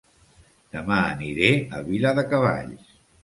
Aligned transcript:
Dema 0.75 0.95
aniré 1.09 1.51
a 1.79 1.83
Viladecavalls 1.91 2.89